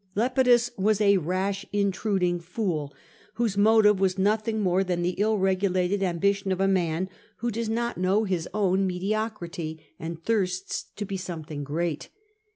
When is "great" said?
11.63-12.09